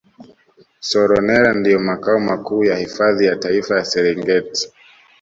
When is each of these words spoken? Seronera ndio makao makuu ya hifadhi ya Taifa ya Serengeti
Seronera 0.87 1.53
ndio 1.53 1.79
makao 1.79 2.19
makuu 2.19 2.63
ya 2.63 2.75
hifadhi 2.77 3.25
ya 3.25 3.35
Taifa 3.35 3.75
ya 3.75 3.85
Serengeti 3.85 4.71